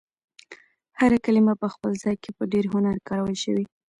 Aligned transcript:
هر 0.99 1.11
کلمه 1.25 1.53
په 1.61 1.67
خپل 1.73 1.91
ځای 2.03 2.15
کې 2.23 2.31
په 2.37 2.43
ډېر 2.51 2.65
هنر 2.73 2.97
کارول 3.07 3.35
شوې. 3.43 3.65